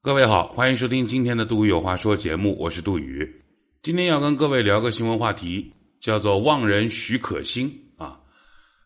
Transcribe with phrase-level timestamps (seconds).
[0.00, 3.28] 各位好，欢迎收听今天的杜宇有话说节目，我是杜宇。
[3.82, 8.16] 今天要跟各位聊个新闻话题，叫做“望人许可欣”啊。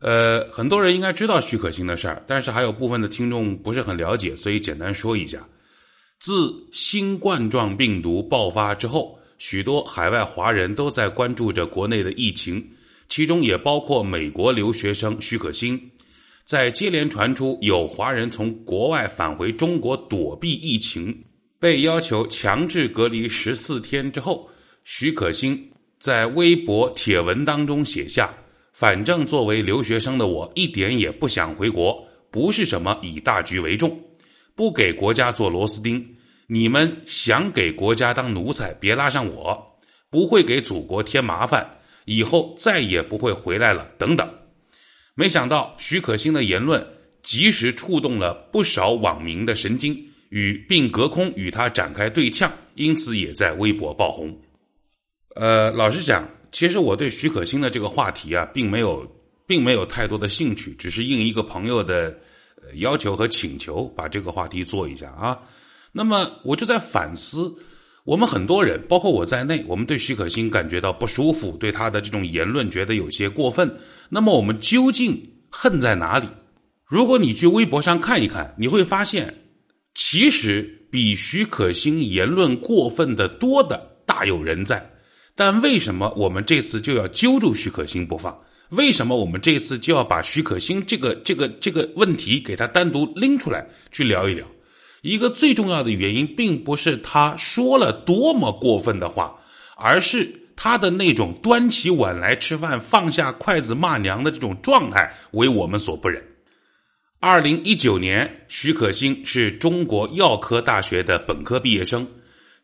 [0.00, 5.46] 呃，很多人应该知道许可欣的事儿，但是还有部分的听众不是很了解，所以简单说一下。
[6.18, 12.66] 自新冠状病毒爆发之后，许多海外华人都在关注着国内的疫情，
[13.10, 15.78] 其中也包括美国留学生许可欣。
[16.44, 21.22] 在接连传出有华人从国外返回中国躲避疫情，
[21.58, 24.48] 被要求强制隔离十四天之后，
[24.84, 28.34] 许可欣在微博帖文当中写下
[28.74, 33.98] ：“反正作为留学生的我，一点也不想回国，不是什么以大局为重，
[34.54, 36.04] 不给国家做螺丝钉。
[36.48, 39.78] 你们想给国家当奴才，别拉上我，
[40.10, 44.28] 不会给祖国添麻烦，以后再也不会回来了。”等等。
[45.14, 46.86] 没想到许可欣的言论
[47.22, 49.94] 及时触动了不少网民的神经，
[50.30, 54.34] 与并隔空与他展开对呛，因此也在微博爆红。
[55.34, 59.06] 呃，老实讲，其实我对许可欣的这个话题啊，并没有，
[59.46, 62.18] 并没有太多的兴趣，只是应一个朋友的
[62.76, 65.38] 要求和请求，把这个话题做一下啊。
[65.92, 67.54] 那么我就在反思。
[68.04, 73.78] 我们很多人，包括我在内，我们对许可欣感觉到不舒服，对他的这种言论觉得有些过分。
[74.08, 75.16] 那么我们究竟
[75.50, 76.26] 恨在哪里？
[76.84, 79.32] 如果你去微博上看一看，你会发现，
[79.94, 84.90] 其实比许可欣言论过分的多的大有人在。
[85.34, 88.36] 但为什么我们这次就要揪住许可欣不放？
[88.70, 94.46] 为什么我们这次就要把许可欣这个这个这个问题给他单独拎出来去聊一聊？
[95.02, 99.36] 一个最重要的原因，并不是他说了多么过分的话，
[99.76, 106.22] 而是他的那种端起碗来吃饭、放下筷子骂娘的这种状态，为我们所不忍。
[107.18, 112.06] 二零一九年，许可欣是中国药科大学的本科毕业生，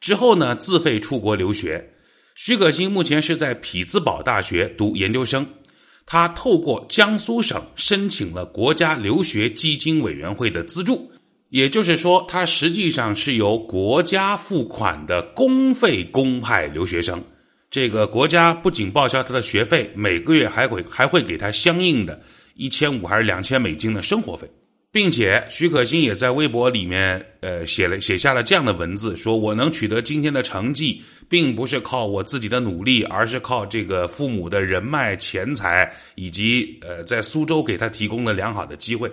[0.00, 1.92] 之后呢自费出国留学。
[2.36, 5.44] 许可欣目前是在匹兹堡大学读研究生，
[6.06, 11.10] 他透过江苏省申请了国家留学基金委员会的资助。
[11.50, 17.22] 也就是说，他实际上是由国家付款的公费公派留学生。
[17.70, 22.20] 这个国家不仅报销他的学费，每个月还会还会给他相应的
[22.54, 24.50] 一千五还是两千美金的生活费，
[24.90, 39.10] 并且许可欣也在微博里面呃写了写下了这样的文字：说我能取得今天的成绩，并不是靠我自己的努力，而是靠这个父母的人脉、钱财以及呃在苏州给他提供的良好的机会。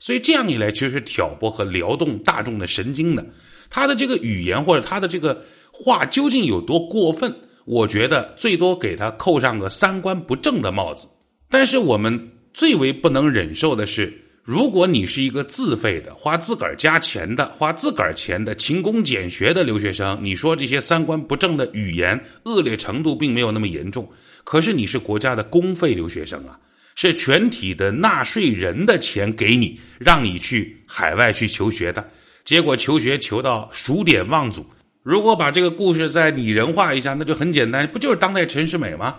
[0.00, 3.26] 所以这样一来，其实是挑拨和撩动大众的神经的。
[3.70, 7.34] 他的这个语言或者他的这个话究竟有多过分？
[7.64, 11.06] 我觉得最多给他扣上个三观不正的帽子。
[11.50, 14.10] 但是我们最为不能忍受的是，
[14.42, 24.10] 如果你是一个自费的、花自个儿加钱的、花自个儿钱的勤工俭学的留学生，你说这些三观不正的语言恶劣程度并没有那么严重。
[24.44, 26.58] 可是你是国家的公费留学生啊。
[27.00, 32.10] 是全体的纳税人的钱给你，让你去海外去求学的，
[32.44, 34.66] 结果求学求到数典忘祖。
[35.04, 39.14] 如果把这个故事再拟人化一下，那就很简单，不就是当代陈世美吗？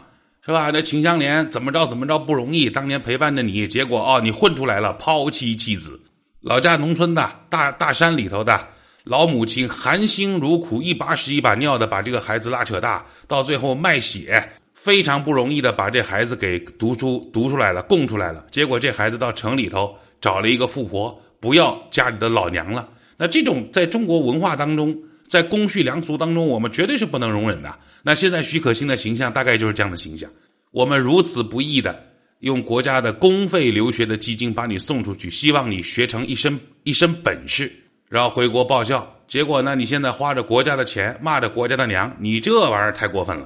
[0.46, 0.72] 是吧？
[0.74, 6.02] 那秦香莲怎么着怎么着不容易，当年陪伴着你，结果哦，你混出来了，抛妻弃子，
[6.42, 8.68] 老家农村的大大山里头的
[9.06, 14.52] 老母亲含辛茹苦，一把屎一把尿的把这个孩子拉扯大，到最后卖血。
[14.82, 18.46] 非常不容易的把这孩子给读书读出来了，供出来了。
[18.50, 22.88] 结果这孩子到城里头找了一个富婆，不要家里的老娘了。
[23.18, 24.98] 那这种在中国文化当中，
[25.28, 27.78] 在公序良俗当中，我们绝对是不能容忍的。
[28.04, 30.32] 那现在许可欣的形象大概就是这样的形象。
[30.72, 32.02] 我们如此不易的
[32.40, 37.70] 用国家的公费留学的基金把你送出去，希望你学成一身一身本事，
[38.08, 39.14] 然后回国报效。
[39.28, 43.46] 结果呢，你现在花着国家的钱骂着国家的娘，你这玩意儿太过分了。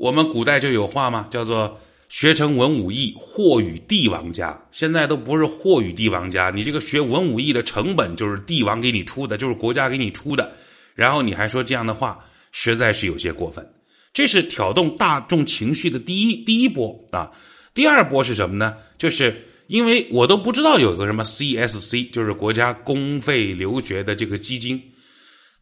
[0.00, 1.78] 我们古代就有话嘛，叫做
[2.08, 4.58] “学成文武艺，祸与帝王家”。
[4.72, 10.50] 现在都不是祸与帝王家，你这个学文武艺的成本就是帝王给你出的，就是国家给你出的。
[10.94, 12.18] 然后你还说这样的话，
[12.50, 13.62] 实在是有些过分。
[14.14, 17.30] 这是挑动大众情绪的第一第一波啊。
[17.74, 18.74] 第二波是什么呢？
[18.96, 24.82] 就是因为我都不知道有个什么 CSC，就是国家公费留学的这个基金，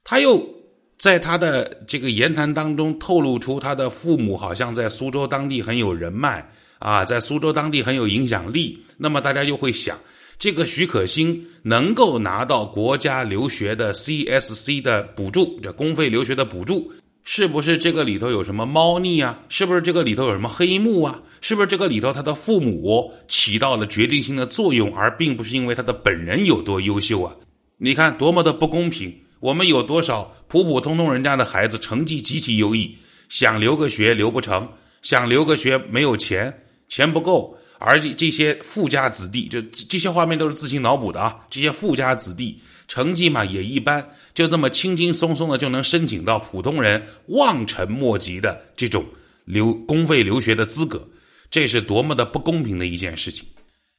[0.05, 0.58] 他又。
[0.99, 6.45] 在他的这个言谈当中透露出他的父母好像在苏州当地很有人脉
[6.81, 8.83] 啊，在苏州当地很有影响力。
[8.97, 9.97] 那么大家就会想，
[10.41, 16.91] 这个许可欣能够拿到国家留学的 CSC 的补助，这公费留学的补助，
[17.23, 19.39] 是不是这个里头有什么猫腻啊？
[19.49, 21.23] 是不是这个里头有什么黑幕啊？
[21.41, 27.37] 是不是这个里头他的父母起到了决定性的作用，而并不是因为他的本人有多优秀啊？
[27.77, 29.17] 你看多么的不公平！
[29.41, 32.97] 我们有多少普普通通人家的孩子成绩极其优异，
[33.29, 34.69] 想留个学留不成，
[35.03, 44.05] 想留个学没有钱，钱不够，而这这些富家子弟，这这些画面都是自行脑补的啊，这些富家子弟成绩嘛也一般，
[44.35, 49.05] 就这么轻轻松松的就能申请到普通人望尘莫及的这种
[49.45, 51.09] 留公费留学的资格，
[51.51, 53.47] 这是多么的不公平的一件事情。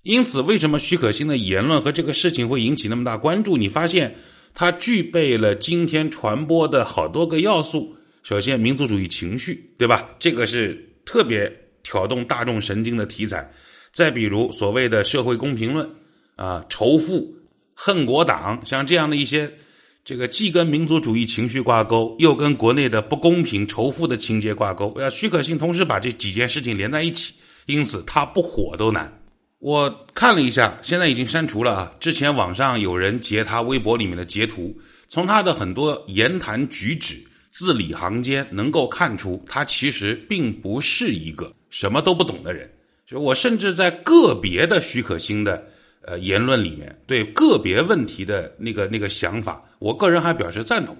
[0.02, 3.58] 因此，为什么许可欣的言论和这个事情会引起那么大关注？
[3.58, 4.16] 你发现
[4.54, 7.96] 它具备了今天传播的好多个要素。
[8.24, 10.10] 首先，民族主义情绪，对吧？
[10.20, 11.52] 这个是特别
[11.84, 13.50] 挑动大众神经的题材。
[13.92, 15.90] 再比如所谓的社会公平论
[16.36, 17.34] 啊，仇富、
[17.74, 19.52] 恨国党，像这样的一些，
[20.06, 24.94] 这个既跟民族主义情绪挂钩，又跟国内的不公平、仇富的情节挂钩。
[25.00, 27.34] 要许可欣同时把这几件事情连在一起，
[27.66, 29.19] 因此他不火都难。
[29.60, 31.92] 我看了一下，现在已经删除了啊。
[32.00, 34.74] 之前网上有人截他微博里面的截图，
[35.10, 37.22] 从他的很多言谈举止、
[37.52, 42.72] 字里行间，能够看出他其实并不是一个什么都不懂的人。
[43.06, 45.62] 就我甚至在个别的许可欣的
[46.04, 50.96] 呃言论里面，对个别问题的那个那个想法，我个人还表示赞同。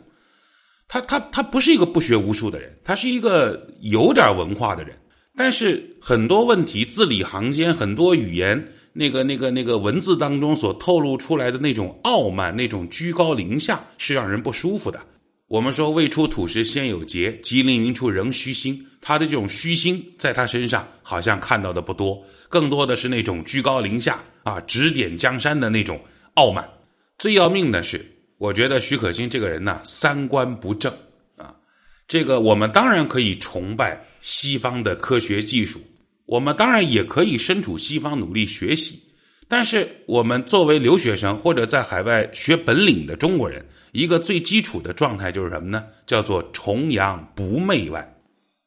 [0.90, 4.98] 他他他不是一个不学无术的人，他是一个有点文化的人。
[5.40, 15.00] 但是很多问题字里行间，很多语言那个那个那个文字当中所透露出来的那种傲慢、那种居高临下，是让人不舒服的。
[15.48, 18.86] 我们说未出土时先有节，吉林云处仍虚心。
[19.00, 25.98] 他的这种虚心，在他身上好像看到的不多，更多的是那种居高临下啊，指点江山的那种
[26.34, 26.70] 傲慢。
[27.18, 28.06] 最要命的是，
[28.38, 30.94] 我觉得许可欣这个人呢，三观不正。
[32.10, 34.06] 这个我们当然可以崇拜。
[34.22, 35.80] 西方的科学技术，
[36.26, 39.02] 我们当然也可以身处西方努力学习，
[39.48, 45.86] 但是我们作为留学生或者在海外学本领的中国人，一个最基础的状态就是什么呢？
[46.06, 48.14] 叫做崇洋不媚外。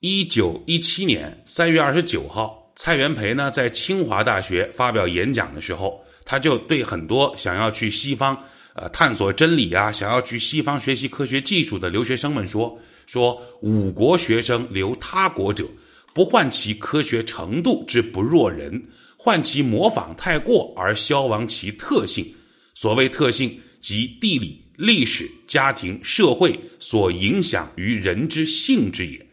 [0.00, 8.34] 一九一七年三月二十九号，蔡元培呢在清华大学发表演讲的时候，他就对很多想要去西方
[8.74, 12.80] 呃探索真理啊，想要去西方学习科学技术的留学生们说。
[13.06, 15.66] 说五国学生留他国者，
[16.14, 18.82] 不患其科学程度之不若人，
[19.16, 22.26] 患其模仿太过而消亡其特性。
[22.74, 29.26] 所谓特性，即地理、历史、家庭、社会所影响于人之性之也。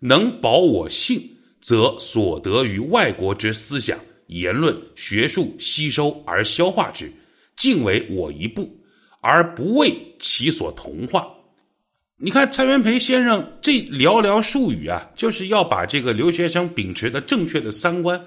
[0.00, 1.20] 能保我性，
[1.60, 7.10] 则所得于外国之思想、言论、学术吸收而消化之，
[7.56, 8.70] 尽为我一部，
[9.20, 11.26] 而不为其所同化。
[12.16, 18.20] 你看蔡元培先生这寥寥数语啊，就是要把这个留学生秉持的正确的三观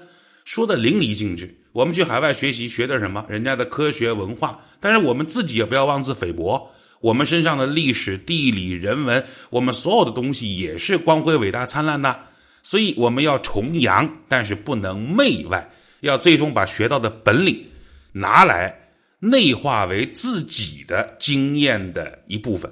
[0.44, 1.52] 说的淋漓尽致。
[1.72, 3.24] 我们去海外学习学的什么？
[3.30, 6.70] 人家的科学文化，但是我们自己也不要妄自菲薄。
[7.00, 12.14] 我们身上的历史、地理、人文，我们所有的东西也是光辉、伟大、灿烂的。
[12.62, 15.66] 所以我们要崇洋，但是不能媚外，
[16.00, 17.64] 要最终把学到的本领
[18.12, 18.76] 拿来
[19.18, 22.70] 内化为自己的经验的一部分。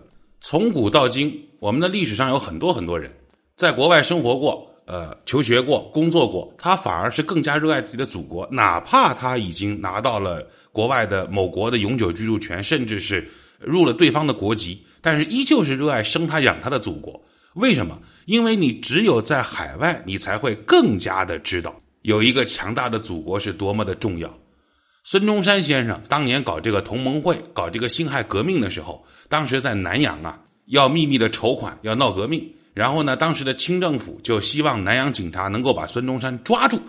[0.49, 3.13] 从古到今，我们的历史上有很多很多人
[3.57, 13.29] 在国外生活过，呃，求学过，工作过，他反而是更加热爱自己的祖国，哪怕他已经拿到了国外的某国的永久居住权，甚至是
[13.59, 17.21] 入了对方的国籍，但是依旧是热爱生他养他的祖国。
[17.55, 17.99] 为什么？
[18.27, 24.33] 因为你只有在海外，你才会更加的知道有一个强大的祖国是多么的重要。
[25.09, 32.45] 孙中山先生当年搞这个同盟会、搞这个辛亥革命的时候，当时在南洋啊，要秘密的筹款，要闹革命。
[32.75, 36.81] 然后呢，当时的清政府就希望南洋警察能够把孙中山抓住。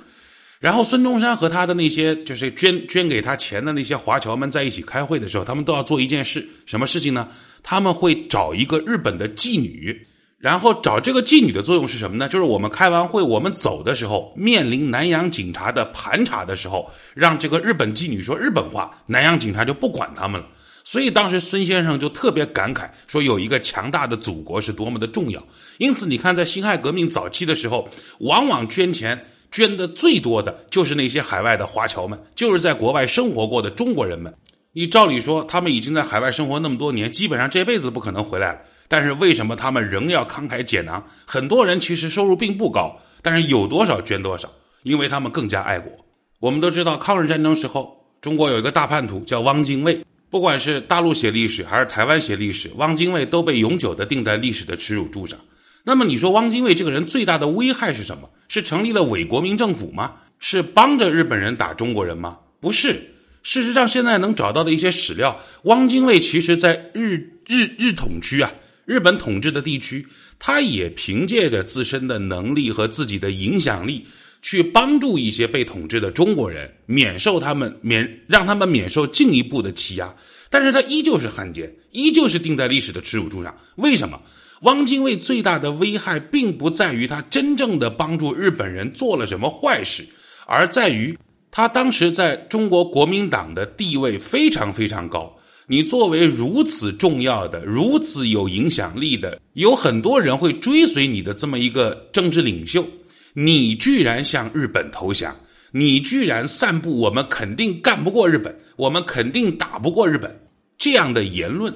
[0.60, 7.30] 然后孙中山和他的那些就是捐捐给他钱的那些华侨们在一起开会的时候，他们都要做一件事，什么事情呢？
[7.62, 10.08] 他们会找一个日本的妓女。
[10.40, 12.30] 然后找这个妓女的作用是什么呢？
[12.30, 20.46] 就是我们开完会，我们走的时候，面临南洋警察的盘查的时候，让这个日本妓女说日本话，南洋警察就不管他们了。
[20.84, 25.44] 所以当时孙先生就特别感慨，说有一个强大的祖国是多么的重要。
[25.80, 27.90] 因此，你看在辛亥革命早期的时候，
[28.20, 34.34] 往往捐钱捐的最多的就是那些海外的华侨们，就是在国外生活过的中国人们。
[34.74, 38.60] 你照理说，他们已经在海外生活那么多年，基本上这辈子不可能回来了。
[38.88, 41.04] 但是为什么他们仍要慷慨解囊？
[41.26, 44.50] 很多人其实收入并不高，但是有多少捐多少，
[44.84, 45.92] 因为他们更加爱国。
[46.40, 50.00] 我们都知道，抗日战争时候，中国有一个大叛徒叫汪精卫。
[50.30, 55.40] 不管是大陆写历史还是台湾写历史，汪精卫都被永久的钉在历史的耻辱柱上。
[55.84, 58.30] 那么你说，汪精卫这个人最大的危害是什么？
[58.50, 60.16] 是成立了伪国民政府吗？
[60.40, 62.40] 是帮着日本人打中国人吗？
[62.60, 63.14] 不是。
[63.42, 68.52] 事实上，现在能找到的一些史料，汪精卫其实在日日日统区啊，
[68.88, 70.08] 日本统治的地区，
[70.40, 74.06] 他也凭借着自身的能力和自己的影响力，
[74.42, 80.16] 去帮助一些被统治的中国人免受他们免让他们免受进一步的欺压。
[80.50, 83.54] 但是他依旧是汉奸，依旧是钉在历史的耻辱柱上。
[83.76, 84.22] 为什么？
[84.62, 90.08] 汪精卫最大的危害，并不在于他真正的帮助日本人做了什么坏事，
[90.46, 91.20] 而在于
[91.52, 95.37] 他当时在中国国民党的地位非常非常高。
[95.70, 102.88] 你作为如此重要的、如此有影响力的，有很多人会追随你的这么一个政治领袖，
[103.34, 105.36] 你居然向日本投降，
[105.72, 110.40] 你居然散布我们肯定干不过日本，我们肯定打不过日本
[110.78, 111.74] 这样的言论。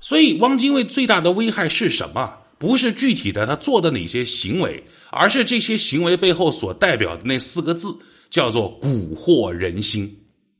[0.00, 2.34] 所以，汪精卫最大的危害是什么？
[2.56, 7.94] 不是具体的他做的哪些行为，而是这些行为背后所代表的那四个字，
[8.30, 10.10] 叫做蛊惑人心。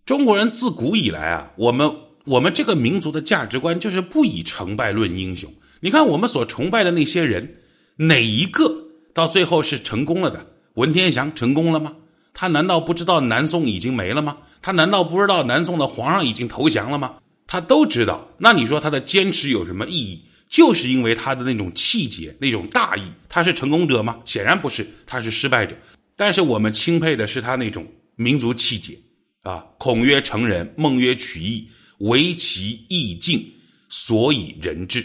[0.05, 1.91] 中国人自古以来啊，我们
[2.25, 5.53] 我们这个民族的价值观就是不以成败论英雄。
[5.81, 7.57] 你看，我们所崇拜的那些人，
[7.97, 8.75] 哪一个
[9.13, 10.47] 到最后是成功了的？
[10.75, 11.95] 文天祥成功了吗？
[12.33, 14.37] 他难道不知道南宋已经没了吗？
[14.63, 17.15] 他难道不知道南宋的皇上已经投降了吗？
[17.47, 20.25] 他都知道，那你说他的坚持有什么意义？
[20.49, 23.03] 就是因为他的那种气节、那种大义。
[23.29, 24.19] 他是成功者吗？
[24.25, 25.77] 显然不是，他是失败者。
[26.17, 28.97] 但是我们钦佩的是他那种民族气节
[29.43, 29.65] 啊！
[29.79, 33.53] 孔曰成人，孟曰取义，唯其意尽，
[33.89, 35.05] 所以人治。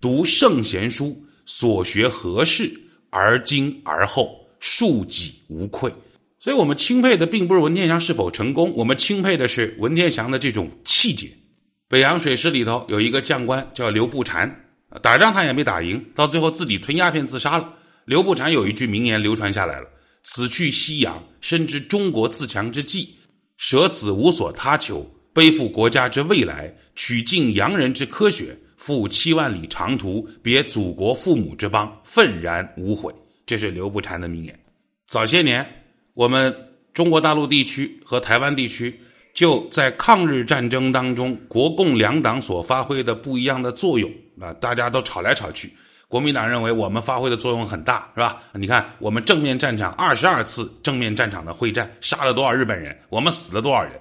[0.00, 2.70] 读圣贤书，所学何事？
[3.10, 5.92] 而今而后，庶几无愧。
[6.38, 11.30] 所以我们钦佩的并不是文天祥是否成功，我们钦佩的是文天祥的这种气节。
[11.88, 14.54] 北洋水师里头有一个将官叫刘步蟾，
[15.00, 17.72] 打仗他也没打赢，到最后自己吞鸦片自杀了。
[18.04, 19.86] 刘步蟾有一句名言流传下来了
[20.24, 23.16] ：“此去西洋，深知中国自强之计，
[23.56, 33.12] 舍此无所他求，背负国家之未来，取尽洋人之科学，赴七万里长途，别祖国父母之邦，愤然无悔。”
[33.44, 34.58] 这是刘步蟾的名言。
[35.06, 35.66] 早些年，
[36.14, 36.54] 我们
[36.94, 38.98] 中国大陆地区和台湾地区。
[39.34, 44.08] 就在抗日战争当中，国共两党所发挥的不一样的作用
[44.40, 45.74] 啊，大家都吵来吵去。
[46.06, 48.40] 国民党认为我们发挥的作用很大，是吧？
[48.52, 52.96] 你看我们正面战场二十二次正面战场的会战，杀了多少日本人？
[53.08, 54.00] 我们死了多少人？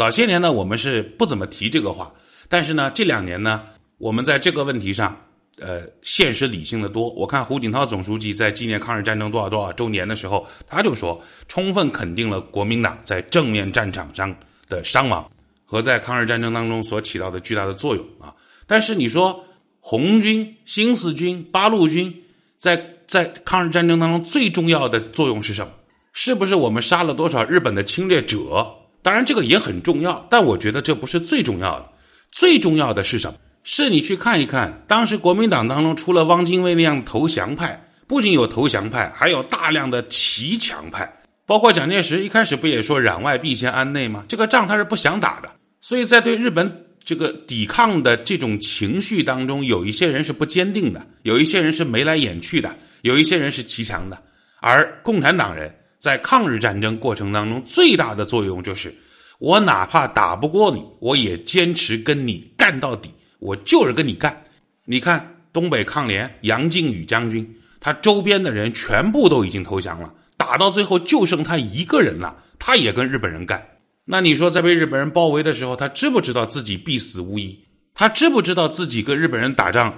[0.00, 2.10] 早些年呢，我们是不怎么提这个话，
[2.48, 3.64] 但是呢，这两年呢，
[3.98, 5.14] 我们在这个问题上，
[5.58, 7.10] 呃，现实理性的多。
[7.10, 14.34] 我看胡锦涛总书记在纪念抗日战争多少多少周年的时候，他就说，充分肯定了国民党在正面战场上。
[14.70, 15.28] 的伤亡
[15.64, 18.32] 和在抗日战争当中所起到的巨大的作用啊！
[18.68, 19.44] 但是你说
[19.80, 22.22] 红军、新四军、八路军
[22.56, 25.72] 在在抗日战争当中最重要的作用是什么？
[26.12, 28.76] 是不是我们杀了多少日本的侵略者？
[29.02, 31.88] 当然这个也很重要，但我觉得这不是最重要的。
[32.30, 33.38] 最重要的是什么？
[33.62, 41.12] 是你去看一看，当时国民党当中除了汪精卫那样的投降派，不仅有投降派，还有大量的骑墙派。
[41.44, 44.24] 包括蒋介石一开始不也说攘外必先安内吗？
[44.28, 54.16] 这个仗他是不想打的，所以在对日本这个抵抗的这种情绪当中，有一些人是不坚定的，有一些人是眉来眼去的，有一些人是骑墙的。
[54.60, 58.92] 而共产党人在抗日战争过程当中最大的作用就是，
[59.38, 64.42] 我哪怕打不过你，我也坚持跟你干到底，我就是跟你干。
[64.86, 70.12] 你看东北抗联杨靖宇将军，他周边的人全部都已经投降了。
[70.38, 73.62] 打到最后就剩他一个人了，他也跟日本人干。
[74.06, 77.62] 那你说在被日本人包围的时候，他知不知道自己必死无疑？
[77.94, 79.94] 他知不知道自己跟日本人打仗，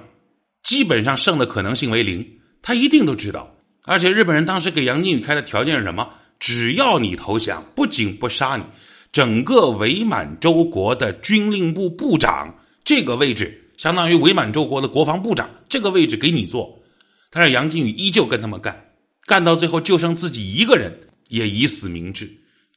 [0.64, 2.28] 基本上胜的可能性为零？
[2.60, 3.48] 他一定都知道。
[3.84, 6.08] 而且日本人当时给杨靖宇开的条件是什么？
[6.38, 8.64] 只要你投降，不仅不杀你，
[9.12, 16.82] 整个伪满洲国的军令部部长这个位置，相当于伪满洲国的国防部长这个位置给你做。
[17.30, 18.88] 但是杨靖宇依旧跟他们干。
[19.24, 20.92] 干到最后就剩自己一个人，
[21.28, 22.28] 也以死明志。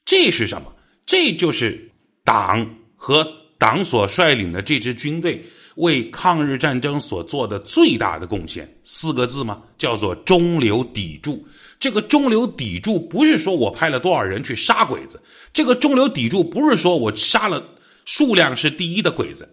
[0.06, 0.72] 这是什么？
[1.06, 1.90] 这就是
[2.24, 5.44] 党和党所率领的这支军队
[5.76, 8.70] 为抗日战争所做的最大的贡献。
[8.84, 9.62] 四个字吗？
[9.78, 11.46] 叫做中流砥柱。
[11.80, 15.22] 这个中流砥柱不是说我派了多少人去杀鬼子，
[15.54, 17.64] 这个中流砥柱不是说我杀了
[18.06, 19.48] 数量是第一的鬼子，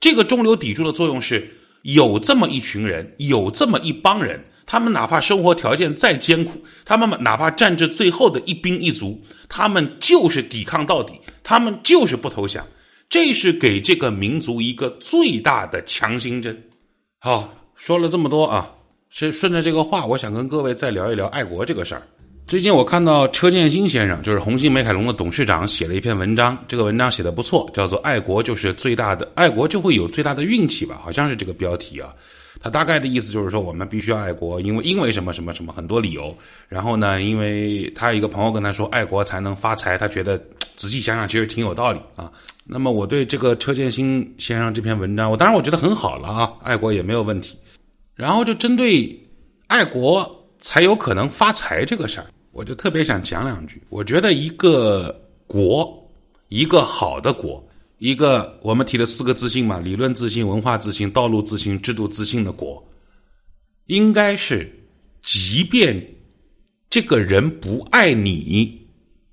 [0.00, 4.42] 这个中流砥柱的作用是有这么一群人，有这么一帮人。
[4.64, 12.66] 他们哪怕生活条件再艰苦，他们哪怕战至最后的一兵一卒，他们就是抵抗到底，他们就是不投降。
[13.08, 16.62] 这是给这个民族一个最大的强心针。
[17.18, 18.70] 好，说了这么多啊，
[19.08, 22.02] 是顺着这个话，我想跟各位再聊一聊爱国这个事儿。
[22.46, 26.56] 最近我看到车建新先生，就是红星美凯龙的董事长，写了一篇文章。
[26.66, 32.14] 这个文章写的不错，叫做“爱国就是最大的爱国就会有最大的运气”吧，好像是这个标题啊。
[32.60, 36.36] 他大概的意思就是说，我们必须要爱国，因为因为什么什么什么很多理由。
[36.68, 40.42] 然后呢，因为他一个朋友跟他说，爱国才能发财，他觉得
[40.78, 42.32] 仔细想想其实挺有道理啊。
[42.64, 47.58] 那么我对这个车建新先生这篇文章，我当然我觉得很好了啊，爱国也没有问题。
[48.14, 49.14] 然后就针对
[49.66, 52.26] 爱国才有可能发财这个事儿。
[52.52, 53.82] 我就特别想讲两句。
[53.88, 55.14] 我觉得一个
[55.46, 56.10] 国，
[56.48, 57.62] 一个好的国，
[57.98, 62.82] 一个我们提的四个自信嘛：理论自信、文化自信、道路自信、制度自信的国，
[63.86, 64.70] 应该是，
[65.22, 66.04] 即便
[66.90, 68.87] 这个人不爱你，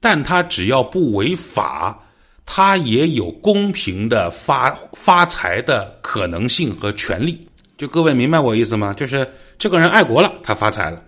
[0.06, 2.00] 但他只要不违法，
[2.46, 7.44] 他也有公平的发发财的可能性和权利。
[7.76, 8.94] 就各位明白我意思吗？
[8.94, 11.02] 就是这个人爱国了，他发财了。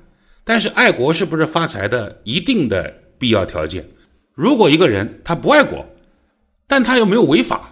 [0.43, 3.85] 但是爱国是不是发财的一定的必要条件？
[4.33, 5.85] 如果一个人他不爱国，
[6.65, 7.71] 但他又没有违法、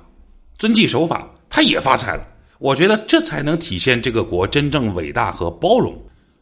[0.60, 2.28] 遵纪守法，他也发财了。
[2.60, 6.00] 我觉得这才能体现这个国真正伟大和包容。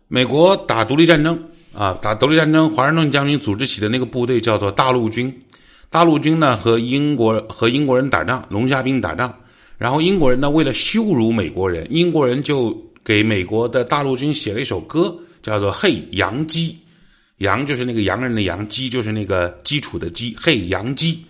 [0.09, 1.41] 美国打独立战争
[1.73, 5.33] 啊，打独立战争，华盛顿将军组织起的那个部队叫做大陆军。
[5.89, 9.33] 大陆军呢和英国和英国人打仗，龙虾兵打仗。
[9.77, 15.13] 然后英国人呢为了羞辱美国人，英国人就给美国的大陆军写了一首歌。
[15.43, 16.73] 叫做“嘿洋基”，
[17.39, 20.33] 洋就是那个洋人的洋，基就是那个基础的基。
[20.39, 21.21] 嘿洋基，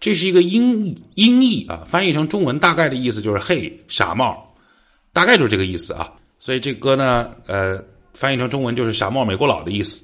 [0.00, 4.42] 这是一个音音译啊，翻译成中文大概的意思就是“嘿傻帽”，
[5.12, 6.10] 大概就是这个意思啊。
[6.40, 7.78] 所以这歌呢，呃，
[8.14, 10.02] 翻译成中文就是“傻帽美国佬”的意思。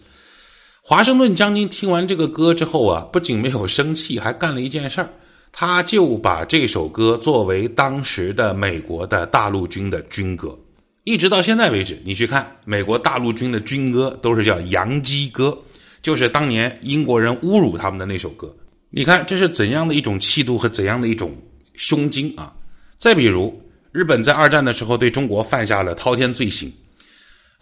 [0.83, 5.09] 华盛顿将军听完这个歌之后啊，不仅没有生气，还干了一件事儿，
[5.51, 10.59] 他就把这首歌作为当时的美国的大陆军的军歌。
[11.05, 15.49] 一直到现在为止，你去看美国大陆军的军歌，都是叫《洋基歌》，
[16.03, 18.55] 就是当年英国人侮辱他们的那首歌。
[18.91, 21.37] 你看这是怎样的一种气度和怎样的一种
[21.75, 22.53] 胸襟啊！
[22.97, 23.59] 再比如，
[23.91, 26.73] 日本在二战的时候对中国犯下了滔天罪行，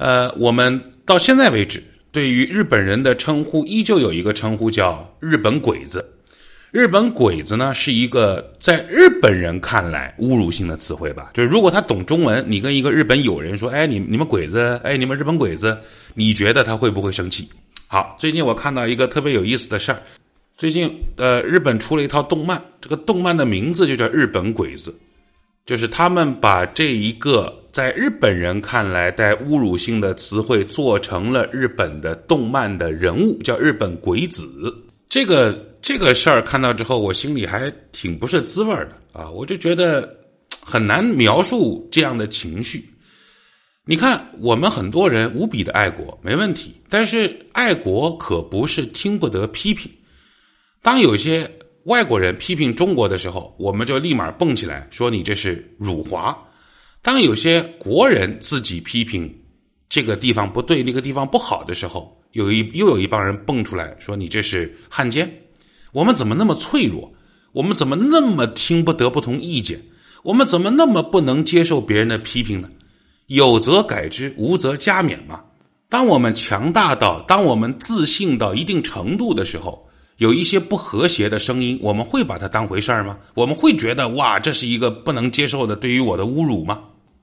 [0.02, 1.80] 呃，我们到现在为止，
[2.10, 6.04] 对于日本人的称呼依旧有一个称呼叫“日本鬼子”。
[6.72, 11.30] 日本鬼子呢，是一个在日本人看来侮辱性的词汇吧？
[11.34, 15.78] 就是如果他懂中文，你跟一个日本友人说：“哎，你你们鬼子，哎，你们日本鬼子，
[16.14, 17.48] 你觉得他会不会生气？”
[17.86, 20.02] 好，最近我看到一个特别有意思的事儿，
[20.56, 24.90] 最近呃，日本出了一套动漫，这个动漫的名字就叫《日本鬼子》，
[25.64, 34.46] 就是他们把这一个在日本人看来带侮辱性的词汇做成了日本的动漫的人物，叫日本鬼子。
[35.08, 35.70] 这个。
[35.82, 39.28] 这个事儿看到之后，我心里还挺不是滋味的啊！
[39.28, 40.08] 我就觉得
[40.64, 42.88] 很难描述这样的情绪。
[43.84, 49.90] 你看，我们很多人无比的爱国，没问题，但是爱国可不是听不得批评。
[50.82, 51.50] 当有些
[51.86, 56.32] 外国人批评中国的时候，我们就立马蹦起来说你这是辱华；
[57.02, 59.28] 当有些国人自己批评
[59.88, 65.28] 这个地方不对、那个地方不好的时候，有一又有一帮人蹦出来说你这是汉奸。
[65.90, 67.12] 我们怎么那么脆弱？
[67.50, 69.78] 我们怎么那么听不得不同意见？
[70.22, 72.70] 我们怎么那么不能接受别人的批评呢？
[73.26, 75.42] 有则改之，无则加勉嘛。
[75.88, 79.86] 当我们强大到，当我们自信到一定程度的时候，
[80.18, 83.18] 有一些不和谐的声音，我们会把它当回事儿吗？
[83.34, 86.80] 我们会觉得哇，这是一个不能接受的对于我的侮辱吗？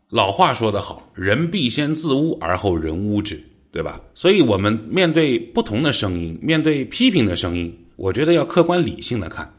[0.09, 3.39] 老话说得好，人必先自污而后人污之，
[3.71, 4.01] 对吧？
[4.15, 7.71] 所以，我们面对不同的声音，面对批评的声音。
[7.95, 9.53] 我觉得要客观理性的看。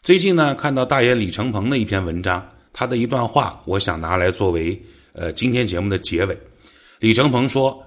[0.00, 4.80] 最近呢，看到大爷李承鹏的一篇文章，他的一段话，我想拿来作为
[5.12, 6.38] 呃今天节目的结尾。
[7.00, 7.84] 李承鹏说：“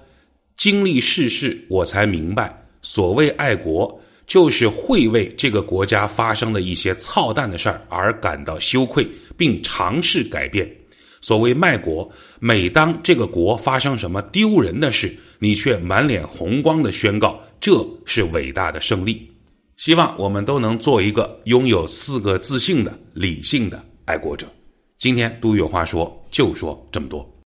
[0.58, 10.70] 经历世事，我才明白，所谓爱国，就是会为这个国家发生的一些操蛋的事儿而感到羞愧，并尝试改变。
[11.24, 12.06] 所谓卖国，
[12.38, 19.26] 每当这个国发生什么丢人的事，你却满脸红光的宣告，这是伟大的胜利。”
[19.78, 24.46] 希望我们都能做一个拥有四个自信的理性的爱国者。
[24.98, 27.33] 今天都有话说，就说这么多。